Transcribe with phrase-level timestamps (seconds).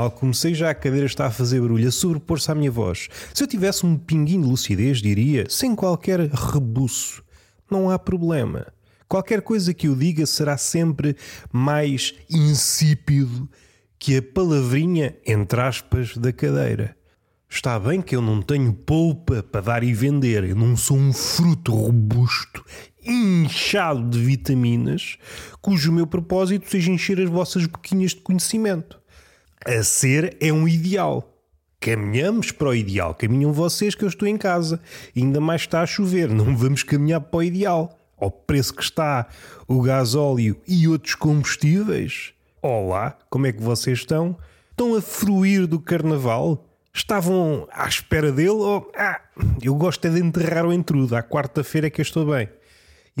[0.00, 3.10] Mal comecei, já a cadeira está a fazer barulho, a sobrepor-se à minha voz.
[3.34, 7.22] Se eu tivesse um pinguinho de lucidez, diria, sem qualquer rebuço:
[7.70, 8.66] não há problema.
[9.06, 11.14] Qualquer coisa que eu diga será sempre
[11.52, 13.46] mais insípido
[13.98, 16.96] que a palavrinha, entre aspas, da cadeira.
[17.46, 21.12] Está bem que eu não tenho polpa para dar e vender, eu não sou um
[21.12, 22.64] fruto robusto,
[23.04, 25.18] inchado de vitaminas,
[25.60, 28.99] cujo meu propósito seja encher as vossas boquinhas de conhecimento.
[29.66, 31.36] A ser é um ideal.
[31.78, 33.14] Caminhamos para o ideal.
[33.14, 34.80] Caminham vocês que eu estou em casa.
[35.14, 36.30] Ainda mais está a chover.
[36.30, 37.98] Não vamos caminhar para o ideal.
[38.16, 39.26] Ao preço que está
[39.68, 42.32] o gasóleo e outros combustíveis.
[42.62, 44.36] Olá, como é que vocês estão?
[44.70, 46.64] Estão a fruir do carnaval?
[46.92, 48.50] Estavam à espera dele?
[48.50, 48.90] Ou...
[48.96, 49.20] Ah,
[49.62, 51.14] eu gosto é de enterrar o entrudo.
[51.14, 52.48] À quarta-feira é que eu estou bem.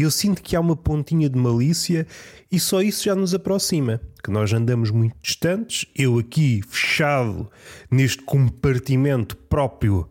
[0.00, 2.06] Eu sinto que há uma pontinha de malícia
[2.50, 4.00] e só isso já nos aproxima.
[4.24, 7.50] Que nós andamos muito distantes, eu aqui fechado
[7.90, 10.08] neste compartimento próprio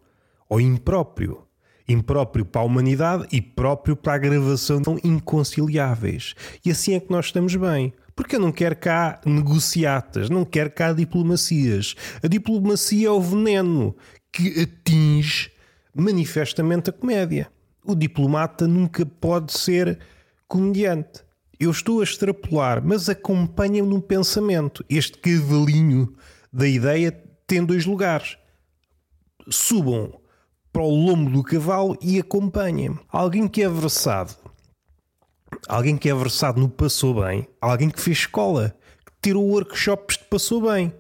[0.48, 1.44] ou impróprio.
[1.88, 6.36] Impróprio para a humanidade e próprio para a gravação tão inconciliáveis.
[6.64, 7.92] E assim é que nós estamos bem.
[8.16, 11.96] Porque eu não quero cá negociatas, não quero cá diplomacias.
[12.22, 13.96] A diplomacia é o veneno
[14.32, 15.52] que atinge
[15.96, 17.50] manifestamente a comédia
[17.92, 20.00] o diplomata nunca pode ser
[20.48, 21.24] comediante.
[21.60, 24.84] Eu estou a extrapolar, mas acompanha-me no pensamento.
[24.90, 26.16] Este cavalinho
[26.52, 27.12] da ideia
[27.46, 28.38] tem dois lugares.
[29.50, 30.20] Subam
[30.72, 33.00] para o lombo do cavalo e acompanhem-me.
[33.10, 34.34] Alguém que é versado,
[35.68, 40.24] alguém que é versado no passou bem, alguém que fez escola, que tirou workshops de
[40.26, 40.94] passou bem.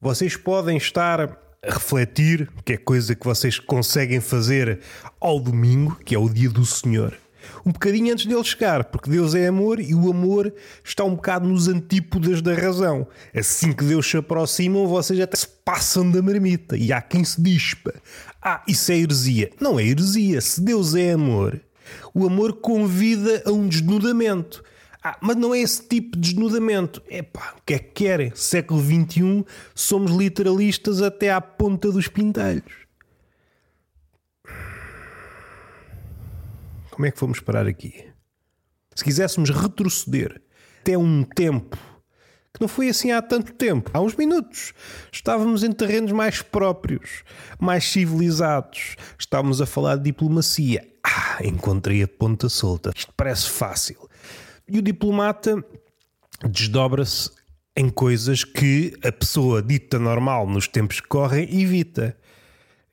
[0.00, 4.80] Vocês podem estar refletir, que é coisa que vocês conseguem fazer
[5.20, 7.16] ao domingo, que é o dia do Senhor.
[7.64, 10.52] Um bocadinho antes dele chegar, porque Deus é amor e o amor
[10.82, 13.06] está um bocado nos antípodas da razão.
[13.34, 16.76] Assim que Deus se aproxima, vocês até se passam da marmita.
[16.76, 17.94] E há quem se dispa.
[18.42, 19.50] Ah, isso é heresia.
[19.60, 20.40] Não é heresia.
[20.40, 21.60] Se Deus é amor,
[22.12, 24.62] o amor convida a um desnudamento.
[25.06, 27.02] Ah, mas não é esse tipo de desnudamento.
[27.10, 28.32] Epá, o que é que querem?
[28.34, 29.44] Século XXI,
[29.74, 32.72] somos literalistas até à ponta dos pintelhos.
[36.90, 38.06] Como é que fomos parar aqui?
[38.94, 40.40] Se quiséssemos retroceder
[40.80, 41.76] até um tempo
[42.54, 44.72] que não foi assim há tanto tempo, há uns minutos,
[45.12, 47.24] estávamos em terrenos mais próprios,
[47.58, 50.88] mais civilizados, estávamos a falar de diplomacia.
[51.02, 52.92] Ah, encontrei a ponta solta.
[52.94, 54.08] Isto parece fácil.
[54.66, 55.62] E o diplomata
[56.48, 57.30] desdobra-se
[57.76, 62.16] em coisas que a pessoa dita normal nos tempos que correm evita.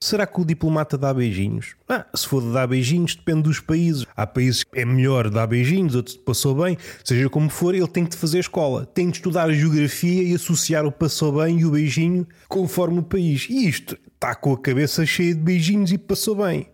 [0.04, 1.76] Será que o diplomata dá beijinhos?
[1.88, 4.06] Ah, se for de dar beijinhos, depende dos países.
[4.18, 6.76] Há países que é melhor dar beijinhos, outros passou bem.
[7.06, 8.86] Seja como for, ele tem que fazer escola.
[8.86, 13.04] Tem de estudar a geografia e associar o passou bem e o beijinho conforme o
[13.04, 13.48] país.
[13.48, 16.68] E isto está com a cabeça cheia de beijinhos e passou bem.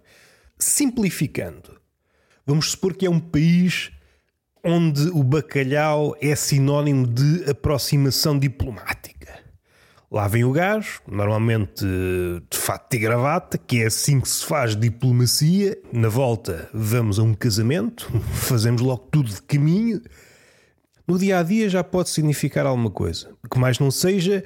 [0.57, 1.77] Simplificando,
[2.45, 3.91] vamos supor que é um país
[4.67, 9.39] onde o bacalhau é sinónimo de aproximação diplomática.
[10.11, 14.75] Lá vem o gajo, normalmente de fato e gravata, que é assim que se faz
[14.75, 15.77] diplomacia.
[15.91, 20.01] Na volta, vamos a um casamento, fazemos logo tudo de caminho.
[21.07, 24.43] No dia a dia já pode significar alguma coisa, que mais não seja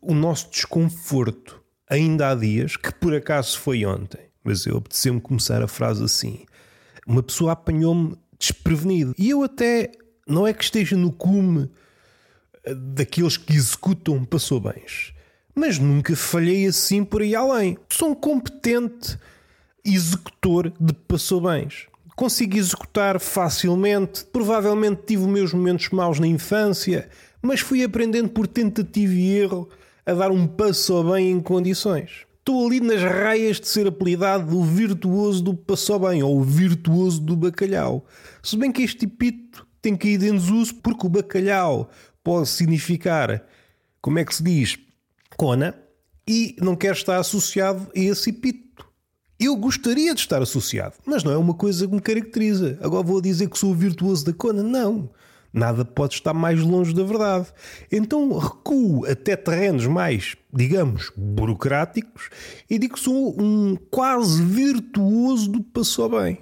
[0.00, 1.60] o nosso desconforto.
[1.90, 6.44] Ainda há dias, que por acaso foi ontem, mas eu apeteceu-me começar a frase assim:
[7.06, 9.14] uma pessoa apanhou-me desprevenido.
[9.18, 9.90] E eu até
[10.26, 11.70] não é que esteja no cume
[12.64, 15.12] eh, daqueles que executam passou bens,
[15.54, 17.76] mas nunca falhei assim por aí além.
[17.88, 19.18] Sou um competente
[19.84, 21.86] executor de passou bens.
[22.16, 24.24] Consigo executar facilmente.
[24.24, 27.08] Provavelmente tive os meus momentos maus na infância,
[27.42, 29.68] mas fui aprendendo por tentativa e erro
[30.06, 32.26] a dar um passo bem em condições.
[32.44, 37.18] Estou ali nas raias de ser apelidado o virtuoso do passou bem ou o virtuoso
[37.18, 38.04] do bacalhau.
[38.42, 41.88] Se bem que este epíteto tem caído em desuso porque o bacalhau
[42.22, 43.42] pode significar,
[44.02, 44.78] como é que se diz,
[45.38, 45.74] cona,
[46.28, 48.84] e não quer estar associado a esse epíteto.
[49.40, 52.78] Eu gostaria de estar associado, mas não é uma coisa que me caracteriza.
[52.82, 54.62] Agora vou dizer que sou virtuoso da cona?
[54.62, 55.08] Não.
[55.54, 57.46] Nada pode estar mais longe da verdade.
[57.90, 62.28] Então recuo até terrenos mais, digamos, burocráticos
[62.68, 66.40] e digo que sou um quase virtuoso do passou bem.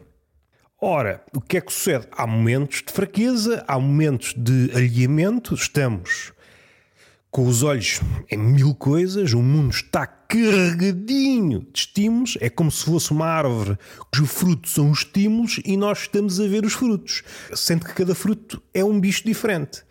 [0.80, 2.08] Ora, o que é que sucede?
[2.10, 6.31] Há momentos de fraqueza, há momentos de alinhamento, estamos
[7.32, 7.98] com os olhos
[8.30, 13.78] em mil coisas, o mundo está carregadinho de estímulos, é como se fosse uma árvore
[14.10, 17.22] cujo fruto são os estímulos e nós estamos a ver os frutos,
[17.54, 19.82] sendo que cada fruto é um bicho diferente.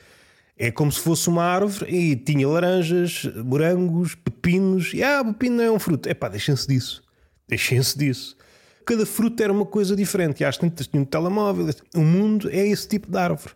[0.56, 4.94] É como se fosse uma árvore e tinha laranjas, morangos, pepinos.
[4.94, 6.08] E ah, pepino não é um fruto.
[6.08, 7.02] É pá, deixem-se disso.
[7.48, 8.38] Deixem-se disso.
[8.86, 10.42] Cada fruto era uma coisa diferente.
[10.42, 11.68] E às tantas tinha um telemóvel.
[11.96, 13.56] O mundo é esse tipo de árvore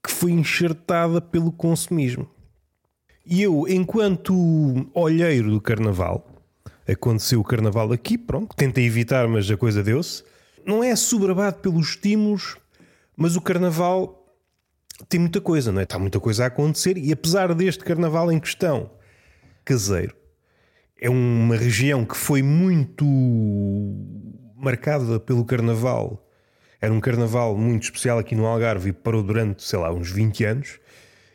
[0.00, 2.30] que foi enxertada pelo consumismo.
[3.30, 4.34] E eu, enquanto
[4.92, 6.28] olheiro do carnaval,
[6.86, 10.24] aconteceu o carnaval aqui, pronto, tentei evitar, mas a coisa deu-se.
[10.66, 12.56] Não é sobrabado pelos estímulos,
[13.16, 14.26] mas o carnaval
[15.08, 15.84] tem muita coisa, não é?
[15.84, 18.90] Está muita coisa a acontecer e apesar deste carnaval em questão
[19.64, 20.16] caseiro,
[21.00, 23.04] é uma região que foi muito
[24.56, 26.28] marcada pelo carnaval.
[26.80, 30.44] Era um carnaval muito especial aqui no Algarve e parou durante, sei lá, uns 20
[30.44, 30.80] anos.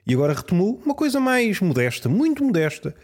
[0.06, 2.96] E agora retomou uma coisa mais modesta, muito modesta.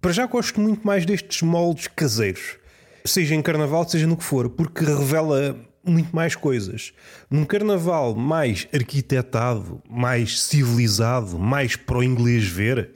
[0.00, 2.56] Para já gosto muito mais destes moldes caseiros,
[3.04, 6.92] seja em carnaval, seja no que for, porque revela muito mais coisas.
[7.30, 12.90] Num carnaval mais arquitetado, mais civilizado, mais para o inglês ver,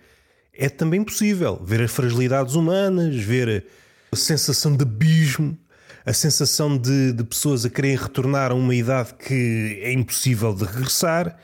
[0.53, 3.65] é também possível ver as fragilidades humanas, ver
[4.11, 5.57] a sensação de abismo,
[6.05, 10.65] a sensação de, de pessoas a querem retornar a uma idade que é impossível de
[10.65, 11.37] regressar.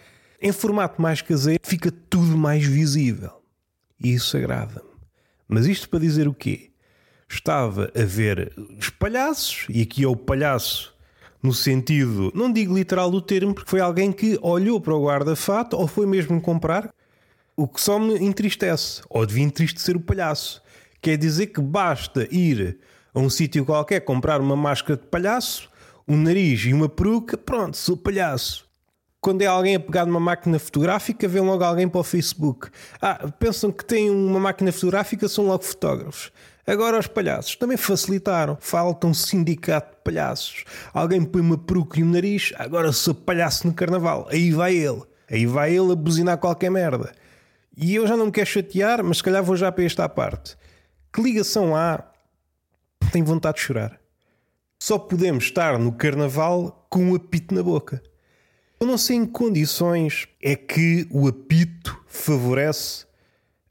[0.43, 3.31] Em formato mais caseiro, fica tudo mais visível.
[4.03, 4.91] E isso agrada-me.
[5.47, 6.73] Mas isto para dizer o quê?
[7.29, 10.93] Estava a ver os palhaços, e aqui é o palhaço
[11.41, 15.77] no sentido, não digo literal do termo, porque foi alguém que olhou para o guarda-fato
[15.77, 16.93] ou foi mesmo comprar,
[17.57, 20.61] o que só me entristece, ou devia entristecer o palhaço.
[21.01, 22.79] Quer dizer que basta ir
[23.15, 25.71] a um sítio qualquer comprar uma máscara de palhaço,
[26.07, 28.72] um nariz e uma peruca, pronto, sou palhaço.
[29.23, 32.69] Quando é alguém a pegar numa máquina fotográfica, vê logo alguém para o Facebook.
[33.01, 36.33] Ah, pensam que têm uma máquina fotográfica, são logo fotógrafos.
[36.67, 38.59] Agora os palhaços também facilitaram.
[38.61, 40.65] Falta um sindicato de palhaços.
[40.93, 44.27] Alguém põe uma peruca e um nariz, agora sou palhaço no carnaval.
[44.29, 45.03] Aí vai ele.
[45.31, 47.13] Aí vai ele a buzinar qualquer merda.
[47.77, 50.57] E eu já não me quero chatear, mas se calhar vou já para esta parte.
[51.13, 52.03] Que ligação há
[53.13, 54.01] tenho vontade de chorar.
[54.83, 58.03] Só podemos estar no carnaval com um apito na boca.
[58.83, 63.07] Eu não sei em que condições é que o apito favorece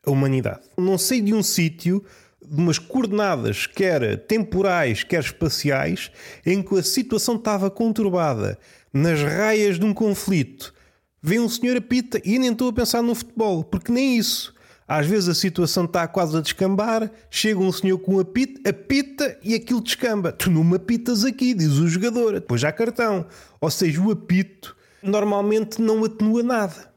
[0.05, 0.61] a humanidade.
[0.77, 2.01] Não sei de um sítio,
[2.41, 6.13] de umas coordenadas, quer temporais, quer espaciais,
[6.45, 8.57] em que a situação estava conturbada,
[8.93, 10.73] nas raias de um conflito.
[11.21, 14.55] Vem um senhor apita e nem estou a pensar no futebol, porque nem isso.
[14.87, 19.37] Às vezes a situação está quase a descambar, chega um senhor com um apito, apita
[19.43, 20.31] e aquilo descamba.
[20.31, 23.25] Tu não me apitas aqui, diz o jogador, depois já cartão.
[23.59, 26.94] Ou seja, o apito normalmente não atenua nada.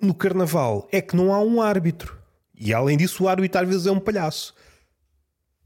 [0.00, 2.16] No carnaval é que não há um árbitro.
[2.54, 4.54] E além disso, o árbitro às vezes é um palhaço.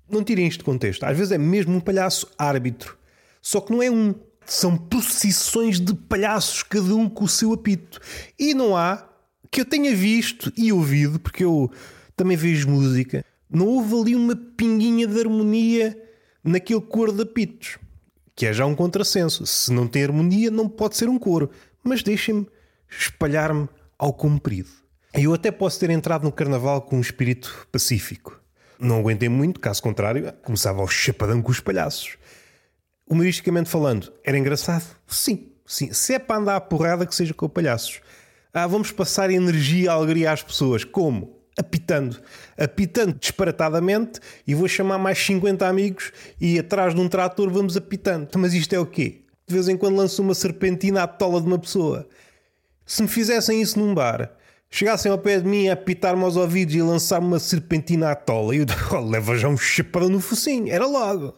[0.08, 1.04] Não tirem isto de contexto.
[1.04, 2.98] Às vezes é mesmo um palhaço árbitro.
[3.40, 4.14] Só que não é um.
[4.44, 8.00] São procissões de palhaços, cada um com o seu apito.
[8.38, 9.08] E não há
[9.50, 11.70] que eu tenha visto e ouvido, porque eu
[12.16, 16.00] também vejo música, não houve ali uma pinguinha de harmonia
[16.44, 17.78] naquele coro de apitos,
[18.40, 19.44] que é já um contrassenso.
[19.44, 21.50] Se não tem harmonia, não pode ser um coro.
[21.84, 22.48] Mas deixem-me
[22.88, 24.70] espalhar-me ao comprido.
[25.12, 28.40] Eu até posso ter entrado no carnaval com um espírito pacífico.
[28.78, 32.16] Não aguentei muito, caso contrário, começava ao chapadão com os palhaços.
[33.06, 34.86] Humoristicamente falando, era engraçado?
[35.06, 35.92] Sim, sim.
[35.92, 38.00] Se é para andar a porrada, que seja com palhaços.
[38.54, 40.82] Ah, vamos passar energia alegria às pessoas.
[40.82, 41.39] Como?
[41.60, 42.18] Apitando.
[42.56, 48.28] Apitando disparatadamente e vou chamar mais 50 amigos e atrás de um trator vamos apitando.
[48.38, 49.20] Mas isto é o quê?
[49.46, 52.08] De vez em quando lanço uma serpentina à tola de uma pessoa.
[52.86, 54.32] Se me fizessem isso num bar,
[54.70, 58.54] chegassem ao pé de mim a apitar-me aos ouvidos e lançar-me uma serpentina à tola,
[58.54, 60.72] eu oh, leva já um chapadão no focinho.
[60.72, 61.34] Era logo.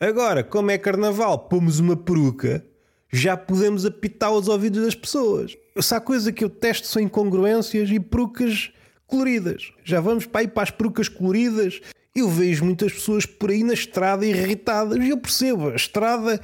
[0.00, 2.64] Agora, como é carnaval, pomos uma peruca,
[3.12, 5.56] já podemos apitar aos ouvidos das pessoas.
[5.80, 8.70] Se há coisa que eu testo são incongruências e perucas
[9.08, 9.72] coloridas.
[9.82, 11.80] Já vamos para aí para as perucas coloridas.
[12.14, 16.40] Eu vejo muitas pessoas por aí na estrada irritadas e eu percebo, a estrada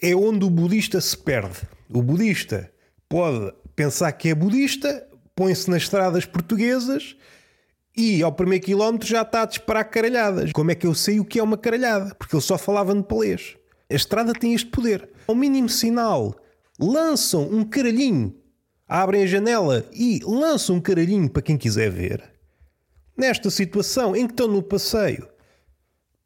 [0.00, 1.60] é onde o budista se perde.
[1.88, 2.72] O budista
[3.08, 5.06] pode pensar que é budista,
[5.36, 7.16] põe-se nas estradas portuguesas
[7.96, 10.50] e ao primeiro quilómetro já está a disparar caralhadas.
[10.52, 12.14] Como é que eu sei o que é uma caralhada?
[12.14, 13.56] Porque ele só falava de palês.
[13.90, 15.10] A estrada tem este poder.
[15.28, 16.34] Ao mínimo sinal,
[16.78, 18.34] lançam um caralhinho
[19.00, 22.22] abrem a janela e lançam um caralhinho para quem quiser ver.
[23.16, 25.26] Nesta situação em que estão no passeio,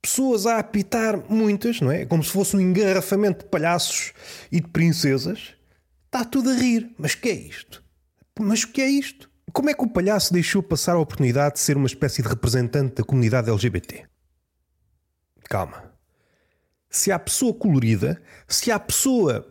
[0.03, 2.05] pessoas a apitar, muitas, não é?
[2.05, 4.13] Como se fosse um engarrafamento de palhaços
[4.51, 5.55] e de princesas,
[6.07, 6.93] está tudo a rir.
[6.99, 7.85] Mas que é isto?
[8.39, 9.31] Mas o que é isto?
[9.53, 12.97] Como é que o palhaço deixou passar a oportunidade de ser uma espécie de representante
[12.97, 14.07] da comunidade LGBT?
[15.45, 15.93] Calma.
[16.91, 19.47] Se há pessoa colorida, se há pessoa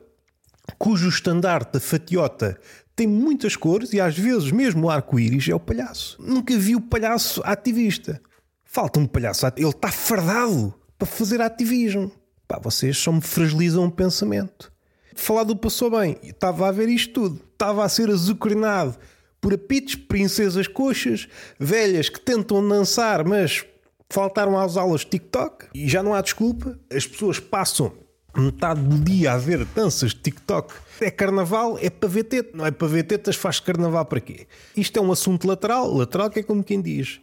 [0.77, 2.59] cujo estandarte da fatiota
[2.95, 6.17] tem muitas cores e às vezes mesmo o arco-íris é o palhaço.
[6.19, 8.21] Nunca vi o palhaço ativista.
[8.63, 12.11] Falta um palhaço, ele está fardado para fazer ativismo.
[12.47, 14.71] Pá, vocês só me fragilizam o pensamento.
[15.15, 18.97] Falar do passou bem, estava a ver isto tudo, estava a ser azucrinado
[19.39, 21.27] por apitos, princesas coxas,
[21.59, 23.63] velhas que tentam dançar, mas
[24.09, 26.79] faltaram às aulas de TikTok e já não há desculpa.
[26.91, 27.93] As pessoas passam
[28.41, 30.73] metade do dia a ver danças de TikTok.
[31.01, 32.53] É carnaval, é para ver tetas.
[32.53, 34.47] Não é para ver tetas, faz carnaval para quê?
[34.75, 35.93] Isto é um assunto lateral.
[35.93, 37.19] Lateral que é como quem diz.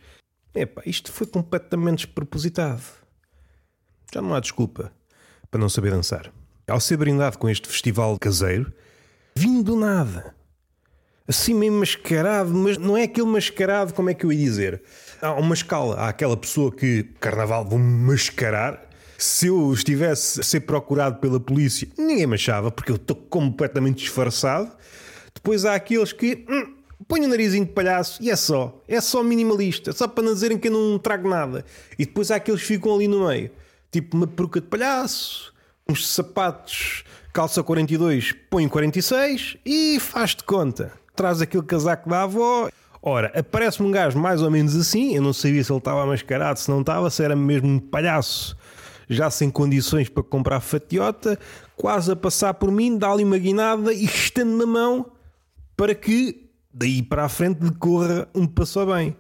[0.55, 2.83] Epá, isto foi completamente despropositado.
[4.13, 4.93] Já não há desculpa
[5.51, 6.31] para não saber dançar.
[6.69, 8.73] Ao ser brindado com este festival caseiro,
[9.35, 10.35] vim do nada.
[11.27, 14.83] Assim meio mascarado, mas não é aquele mascarado, como é que eu ia dizer?
[15.21, 15.97] Há uma escala.
[15.97, 18.92] Há aquela pessoa que, carnaval, vou mascarar
[19.23, 23.99] se eu estivesse a ser procurado pela polícia, ninguém me achava, porque eu estou completamente
[23.99, 24.73] disfarçado.
[25.33, 26.75] Depois há aqueles que hum,
[27.07, 28.83] põem o narizinho de palhaço e é só.
[28.89, 31.65] É só minimalista, só para não dizerem que eu não trago nada.
[31.97, 33.53] E depois há aqueles que ficam ali no meio,
[33.93, 35.55] tipo uma peruca de palhaço,
[35.89, 40.95] uns sapatos, calça 42, põe 46 e faz de conta.
[41.15, 42.69] Traz aquele casaco da avó.
[43.01, 45.15] Ora, aparece-me um gajo mais ou menos assim.
[45.15, 48.57] Eu não sabia se ele estava mascarado, se não estava, se era mesmo um palhaço
[49.09, 51.39] já sem condições para comprar fatiota,
[51.77, 55.13] quase a passar por mim, dá-lhe uma guinada e estende a mão
[55.77, 59.17] para que daí para a frente decorra um passo bem.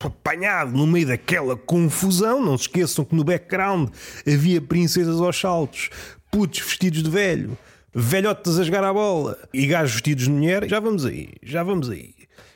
[0.00, 3.88] Apanhado no meio daquela confusão, não se esqueçam que no background
[4.26, 5.90] havia princesas aos saltos,
[6.30, 7.56] putos vestidos de velho,
[7.94, 10.68] velhotas a jogar a bola e gajos vestidos de mulher.
[10.68, 12.14] Já vamos aí, já vamos aí.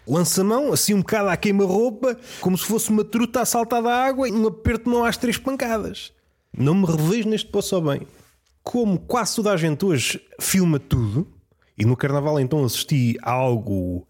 [0.09, 4.29] Lança-mão, assim um bocado à queima-roupa, como se fosse uma truta a saltar da água
[4.29, 6.13] e um aperto de mão às três pancadas.
[6.57, 8.07] Não me revejo neste poço bem.
[8.63, 11.29] Como quase toda a gente hoje filma tudo,
[11.77, 14.07] e no carnaval então assisti a algo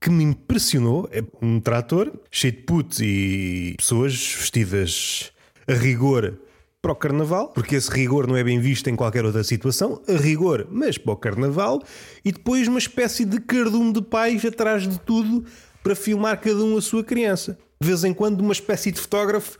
[0.00, 5.32] que me impressionou: é um trator cheio de putos e pessoas vestidas
[5.68, 6.40] a rigor
[6.82, 10.12] para o carnaval, porque esse rigor não é bem visto em qualquer outra situação, a
[10.12, 11.82] rigor, mas para o carnaval,
[12.24, 15.44] e depois uma espécie de cardume de pais atrás de tudo
[15.82, 17.58] para filmar cada um a sua criança.
[17.80, 19.58] De vez em quando, uma espécie de fotógrafo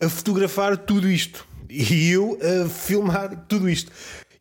[0.00, 3.90] a fotografar tudo isto e eu a filmar tudo isto.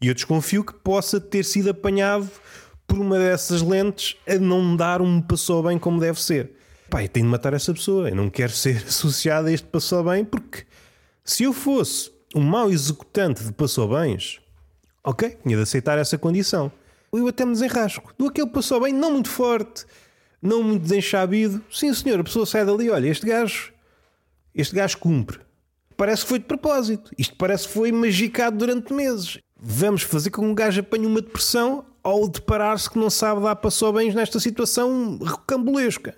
[0.02, 2.30] E eu desconfio que possa ter sido apanhado
[2.86, 6.52] por uma dessas lentes a não dar um passou bem como deve ser.
[6.90, 8.10] Pai, tenho de matar essa pessoa.
[8.10, 10.66] Eu não quero ser associado a este passou bem porque
[11.24, 14.40] se eu fosse um mau executante de passou bens,
[15.04, 16.72] ok, tinha de aceitar essa condição.
[17.12, 18.14] Eu até me desenrasco.
[18.18, 19.86] Do aquele passou bem, não muito forte,
[20.42, 21.64] não muito desenchabido.
[21.72, 23.73] Sim, senhor, a pessoa sai dali, olha, este gajo,
[24.56, 25.40] este gajo cumpre
[25.96, 27.12] parece que foi de propósito.
[27.18, 29.40] Isto parece que foi magicado durante meses.
[29.56, 33.56] Vamos fazer com que um gajo apanhe uma depressão ao deparar-se que não sabe dar
[33.56, 36.16] passou bens nesta situação recambulesca.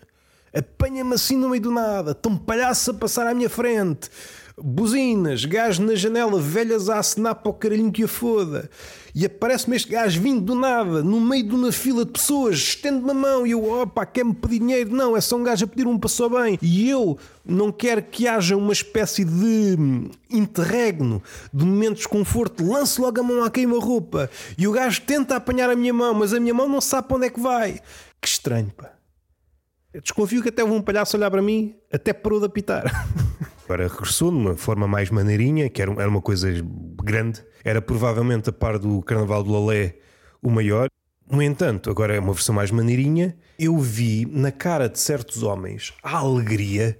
[0.52, 4.10] Apanha-me assim no meio do nada, tão palhaço a passar à minha frente
[4.58, 8.70] buzinas, gajo na janela, velhas a acenar para o caralhinho que a foda.
[9.14, 13.12] E aparece-me este gajo vindo do nada, no meio de uma fila de pessoas, estende-me
[13.12, 14.96] a mão e eu, opa, quer-me pedir dinheiro?
[14.96, 16.58] Não, é só um gajo a pedir um passou bem.
[16.62, 19.78] E eu não quero que haja uma espécie de
[20.30, 21.22] interregno,
[21.54, 24.30] de momento de desconforto, lance logo a mão à queima-roupa.
[24.58, 27.18] E o gajo tenta apanhar a minha mão, mas a minha mão não sabe para
[27.18, 27.80] onde é que vai.
[28.22, 28.92] Que estranho, pá.
[30.02, 32.84] Desconfio que até houve um palhaço olhar para mim, até parou de apitar.
[33.66, 36.50] Agora regressou de uma forma mais maneirinha, que era, uma coisa
[37.04, 37.44] grande.
[37.64, 39.96] Era provavelmente a par do Carnaval do Lolé
[40.40, 40.88] o maior.
[41.28, 43.36] No entanto, agora é uma versão mais maneirinha.
[43.58, 47.00] Eu vi na cara de certos homens a alegria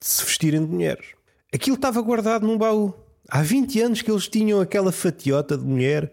[0.00, 1.08] de se vestirem de mulheres.
[1.52, 2.94] Aquilo estava guardado num baú.
[3.28, 6.10] Há 20 anos que eles tinham aquela fatiota de mulher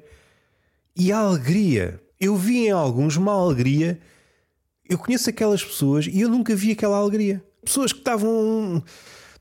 [0.94, 2.02] e a alegria.
[2.20, 3.98] Eu vi em alguns uma alegria.
[4.90, 7.42] Eu conheço aquelas pessoas e eu nunca vi aquela alegria.
[7.64, 8.84] Pessoas que estavam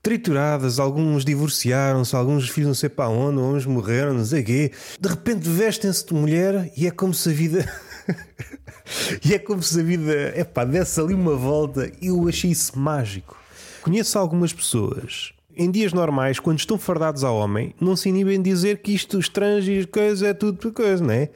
[0.05, 4.71] trituradas, alguns divorciaram-se, alguns filhos não sei para onde, uns morreram, não sei quê.
[5.01, 7.67] De repente vestem-se de mulher e é como se a vida.
[9.25, 11.91] e é como se a vida, epá, desse ali uma volta.
[12.03, 13.35] Eu achei isso mágico.
[13.83, 18.51] Conheço algumas pessoas em dias normais, quando estão fardados ao homem, não se inibem de
[18.51, 19.31] dizer que isto, os
[19.67, 21.31] e coisa, é tudo coisa, não é?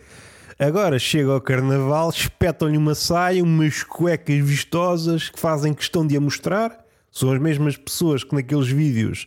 [0.59, 6.21] Agora chega ao carnaval, espetam-lhe uma saia, umas cuecas vistosas que fazem questão de a
[6.21, 6.88] mostrar
[7.19, 9.27] são as mesmas pessoas que naqueles vídeos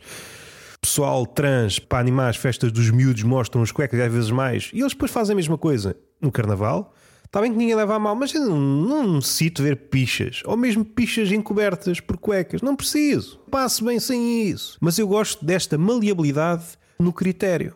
[0.80, 4.80] pessoal trans para animar as festas dos miúdos mostram as cuecas às vezes mais e
[4.80, 6.92] eles depois fazem a mesma coisa no carnaval.
[7.24, 10.54] Está bem que ninguém leva a mal, mas eu não, não necessito ver pichas ou
[10.54, 12.60] mesmo pichas encobertas por cuecas.
[12.60, 13.38] Não preciso.
[13.50, 14.76] Passo bem sem isso.
[14.80, 16.64] Mas eu gosto desta maleabilidade
[16.98, 17.74] no critério.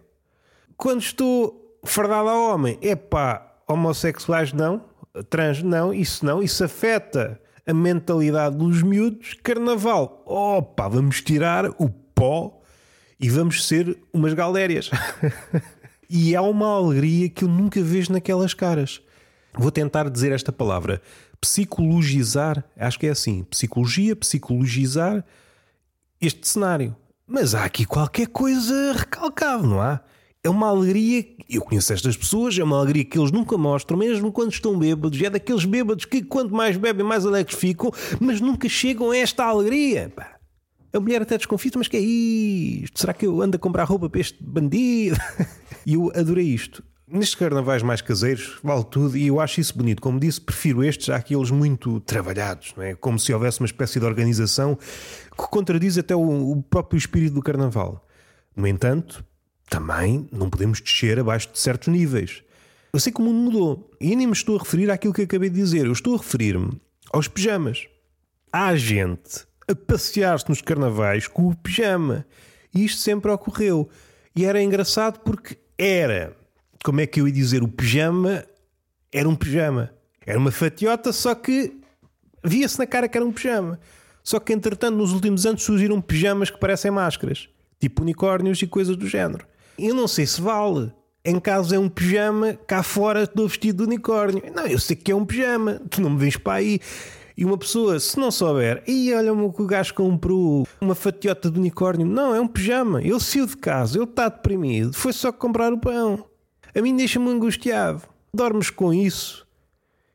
[0.76, 4.84] Quando estou fardado a homem, é pá, homossexuais não,
[5.30, 9.34] trans, não, isso não, isso afeta a mentalidade dos miúdos.
[9.42, 12.62] Carnaval, opa, vamos tirar o pó
[13.18, 14.90] e vamos ser umas galérias.
[16.08, 19.00] e há uma alegria que eu nunca vejo naquelas caras.
[19.52, 21.02] Vou tentar dizer esta palavra:
[21.40, 22.64] psicologizar.
[22.76, 25.24] Acho que é assim: psicologia, psicologizar
[26.20, 26.94] este cenário.
[27.26, 30.00] Mas há aqui qualquer coisa recalcado, não há?
[30.46, 34.30] É uma alegria, eu conheço estas pessoas, é uma alegria que eles nunca mostram, mesmo
[34.30, 35.20] quando estão bêbados.
[35.20, 39.44] É daqueles bêbados que quanto mais bebem, mais alegres ficam, mas nunca chegam a esta
[39.44, 40.12] alegria.
[40.14, 40.36] Pá.
[40.92, 43.00] A mulher até desconfia, mas que é isto?
[43.00, 45.18] Será que eu ando a comprar roupa para este bandido?
[45.84, 46.80] e eu adorei isto.
[47.08, 50.00] Nestes carnavais mais caseiros, vale tudo, e eu acho isso bonito.
[50.00, 52.94] Como disse, prefiro estes àqueles muito trabalhados, não é?
[52.94, 57.42] Como se houvesse uma espécie de organização que contradiz até o, o próprio espírito do
[57.42, 58.06] carnaval.
[58.54, 59.24] No entanto,
[59.68, 62.42] também não podemos descer abaixo de certos níveis.
[62.92, 65.50] Eu sei que o mundo mudou e nem me estou a referir àquilo que acabei
[65.50, 65.86] de dizer.
[65.86, 66.80] Eu estou a referir-me
[67.12, 67.86] aos pijamas.
[68.52, 72.24] Há gente a passear-se nos carnavais com o pijama.
[72.72, 73.88] E isto sempre ocorreu.
[74.34, 76.36] E era engraçado porque era.
[76.84, 77.62] Como é que eu ia dizer?
[77.62, 78.44] O pijama
[79.12, 79.92] era um pijama.
[80.24, 81.80] Era uma fatiota, só que
[82.44, 83.78] via-se na cara que era um pijama.
[84.22, 88.96] Só que, entretanto, nos últimos anos surgiram pijamas que parecem máscaras, tipo unicórnios e coisas
[88.96, 89.46] do género.
[89.78, 90.90] Eu não sei se vale.
[91.22, 94.42] Em casa é um pijama, cá fora estou vestido de unicórnio.
[94.54, 96.80] Não, eu sei que é um pijama, tu não me vens para aí.
[97.36, 101.50] E uma pessoa, se não souber, e olha-me o que o gajo comprou, uma fatiota
[101.50, 102.06] de unicórnio.
[102.06, 103.02] Não, é um pijama.
[103.02, 106.24] Ele saiu de casa, ele está deprimido, foi só comprar o pão.
[106.74, 108.02] A mim deixa-me angustiado.
[108.32, 109.46] Dormes com isso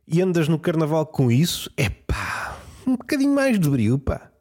[0.07, 4.31] e andas no carnaval com isso, é pá, um bocadinho mais de brilho, pá.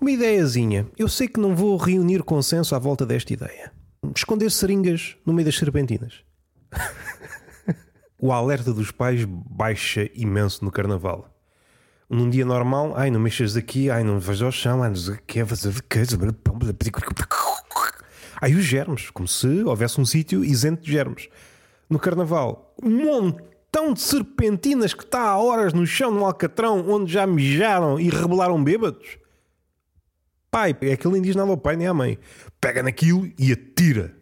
[0.00, 0.86] Uma ideiazinha.
[0.98, 3.77] Eu sei que não vou reunir consenso à volta desta ideia
[4.14, 6.24] esconder seringas no meio das serpentinas.
[8.20, 11.34] o alerta dos pais baixa imenso no carnaval.
[12.08, 15.14] Num dia normal, ai, não mexas aqui, ai, não vais ao chão, ai, não sei
[15.14, 15.40] o que,
[18.40, 21.28] Ai, os germes, como se houvesse um sítio isento de germes.
[21.90, 27.12] No carnaval, um montão de serpentinas que está há horas no chão no alcatrão onde
[27.12, 29.17] já mijaram e rebelaram bêbados.
[30.50, 32.18] Pai, é que nem diz nada ao pai nem à mãe.
[32.60, 34.16] Pega naquilo e atira.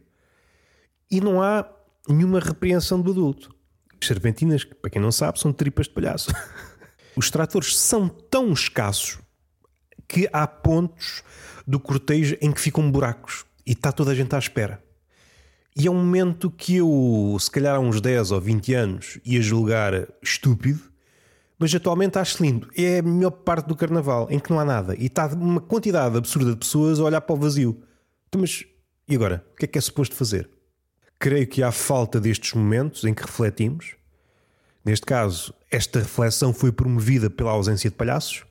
[1.11, 1.69] E não há
[2.09, 3.55] nenhuma repreensão do adulto.
[4.01, 6.31] As serpentinas, para quem não sabe, são tripas de palhaço.
[7.17, 9.19] Os tratores são tão escassos
[10.09, 11.23] que há pontos
[11.67, 14.83] do cortejo em que ficam buracos e está toda a gente à espera.
[15.79, 19.43] E é um momento que eu, se calhar há uns 10 ou 20 anos, ia
[19.43, 20.81] julgar estúpido,
[21.59, 22.69] mas atualmente acho lindo.
[22.77, 24.95] É a melhor parte do carnaval, em que não há nada.
[24.97, 27.83] E está uma quantidade absurda de pessoas a olhar para o vazio.
[28.29, 28.65] Então, mas
[29.09, 29.45] e agora?
[29.53, 30.51] O que é que é suposto fazer?
[31.19, 33.95] Creio que há falta destes momentos em que refletimos.
[34.85, 38.45] Neste caso, esta reflexão foi promovida pela ausência de palhaços.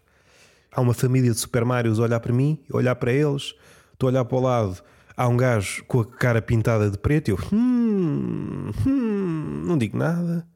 [0.72, 3.54] Há uma família de Super Marios a olhar para mim, a olhar para eles.
[3.91, 4.82] Estou a olhar para o lado.
[5.15, 7.30] Há um gajo com a cara pintada de preto.
[7.30, 10.48] Eu, hum, hum, não digo nada.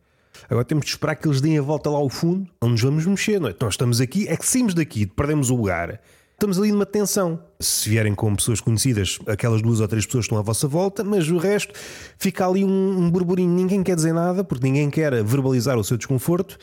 [0.49, 3.05] Agora temos de esperar que eles deem a volta lá ao fundo, onde nos vamos
[3.05, 3.55] mexer, não é?
[3.59, 5.99] Nós estamos aqui, é que saímos daqui, perdemos o lugar.
[6.39, 7.37] Estamos ali numa tensão.
[7.59, 11.29] Se vierem com pessoas conhecidas, aquelas duas ou três pessoas estão à vossa volta, mas
[11.29, 11.73] o resto
[12.17, 13.53] fica ali um, um burburinho.
[13.53, 16.57] Ninguém quer dizer nada, porque ninguém quer verbalizar o seu desconforto,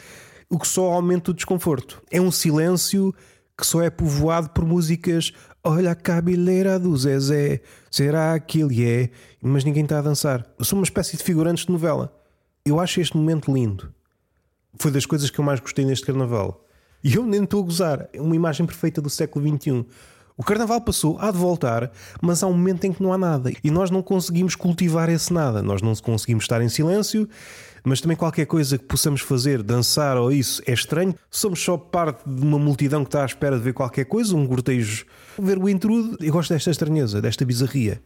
[0.49, 2.01] o que só aumenta o desconforto.
[2.11, 3.15] É um silêncio
[3.55, 5.33] que só é povoado por músicas.
[5.63, 7.61] Olha a cabeleira do Zezé,
[7.91, 9.11] será que ele é?
[9.43, 10.47] Mas ninguém está a dançar.
[10.59, 12.11] Eu sou uma espécie de figurantes de novela.
[12.67, 13.95] Eu acho este momento lindo.
[14.77, 16.65] Foi das coisas que eu mais gostei neste carnaval.
[17.03, 18.09] E eu nem estou a gozar.
[18.13, 19.87] É uma imagem perfeita do século XXI.
[20.37, 23.53] O carnaval passou, há de voltar, mas há um momento em que não há nada.
[23.63, 25.63] E nós não conseguimos cultivar esse nada.
[25.63, 27.29] Nós não conseguimos estar em silêncio,
[27.85, 31.15] mas também qualquer coisa que possamos fazer, dançar ou isso, é estranho.
[31.31, 34.45] Somos só parte de uma multidão que está à espera de ver qualquer coisa, um
[34.45, 35.07] cortejo.
[35.39, 36.17] Ver o intrude.
[36.21, 38.03] Eu gosto desta estranheza, desta bizarria.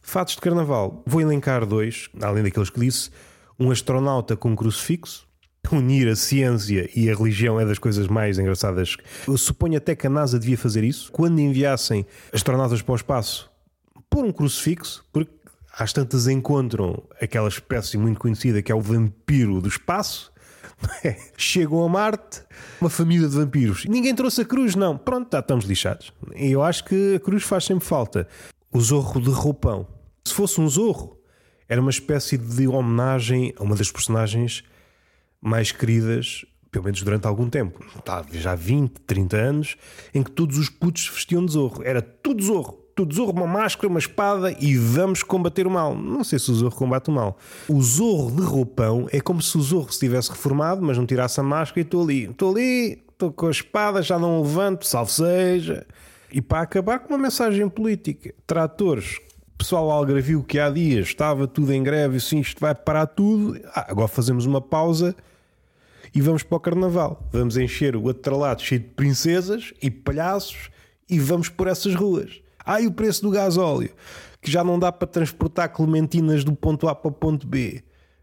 [0.00, 1.02] Fatos de carnaval.
[1.04, 3.10] Vou elencar dois, além daqueles que disse
[3.58, 5.26] um astronauta com um crucifixo.
[5.72, 8.96] Unir a ciência e a religião é das coisas mais engraçadas.
[9.26, 11.12] Eu suponho até que a NASA devia fazer isso.
[11.12, 13.50] Quando enviassem astronautas para o espaço,
[14.08, 15.30] pôr um crucifixo, porque
[15.72, 20.32] às tantas encontram aquela espécie muito conhecida que é o vampiro do espaço.
[21.02, 21.16] É?
[21.36, 22.40] Chegam a Marte,
[22.80, 23.84] uma família de vampiros.
[23.86, 24.96] Ninguém trouxe a cruz, não.
[24.96, 26.12] Pronto, já estamos lixados.
[26.36, 28.28] Eu acho que a cruz faz sempre falta.
[28.72, 29.88] O zorro de roupão.
[30.24, 31.17] Se fosse um zorro,
[31.68, 34.64] era uma espécie de homenagem a uma das personagens
[35.40, 37.84] mais queridas, pelo menos durante algum tempo.
[38.04, 39.76] Tá, já 20, 30 anos,
[40.14, 41.82] em que todos os putos vestiam de zorro.
[41.84, 42.72] Era tudo zorro.
[42.94, 45.94] todo zorro, uma máscara, uma espada e vamos combater o mal.
[45.94, 47.38] Não sei se o zorro combate o mal.
[47.68, 51.38] O zorro de roupão é como se o zorro se tivesse reformado, mas não tirasse
[51.38, 52.24] a máscara e estou ali.
[52.24, 55.86] Estou ali, estou com a espada, já não levanto, salve seja.
[56.32, 59.20] E para acabar com uma mensagem política, tratores,
[59.58, 63.60] pessoal algravio que há dias estava tudo em greve, assim isto vai parar tudo.
[63.74, 65.14] Ah, agora fazemos uma pausa
[66.14, 67.28] e vamos para o carnaval.
[67.32, 70.70] Vamos encher o atralado cheio de princesas e palhaços
[71.10, 72.40] e vamos por essas ruas.
[72.64, 73.90] Ah, e o preço do gasóleo,
[74.40, 77.82] que já não dá para transportar clementinas do ponto A para o ponto B.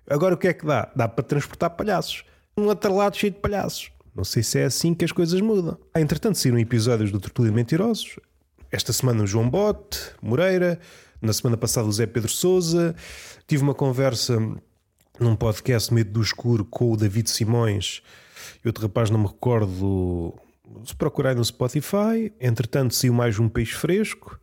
[0.09, 0.89] Agora o que é que dá?
[0.95, 2.23] Dá para transportar palhaços.
[2.57, 3.91] Um atralado cheio de palhaços.
[4.15, 5.77] Não sei se é assim que as coisas mudam.
[5.93, 8.17] Ah, entretanto, saíram episódios do Tertúlio Mentirosos.
[8.71, 10.79] Esta semana o João Bote, Moreira.
[11.25, 12.95] Na semana passada o Zé Pedro Souza.
[13.47, 14.39] Tive uma conversa
[15.19, 18.03] num podcast Medo do Escuro com o David Simões
[18.63, 20.33] e outro rapaz, não me recordo.
[20.85, 22.31] Se procurarem no Spotify.
[22.39, 24.39] Entretanto, saiu mais um peixe fresco.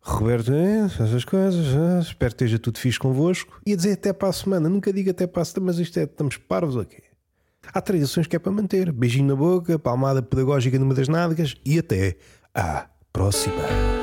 [0.00, 3.60] Roberto, é, essas coisas, é, espero que esteja tudo fixe convosco.
[3.66, 6.04] Ia dizer até para a semana, nunca digo até para a semana, mas isto é,
[6.04, 7.02] estamos parvos aqui.
[7.72, 8.92] Há tradições que é para manter.
[8.92, 12.16] Beijinho na boca, palmada pedagógica numa das nádegas e até
[12.54, 13.95] à próxima.